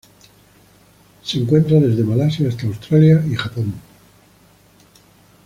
Se 1.23 1.37
encuentra 1.37 1.79
desde 1.79 2.03
Malasia 2.03 2.49
hasta 2.49 2.65
Australia 2.65 3.23
y 3.29 3.35
Japón. 3.35 3.71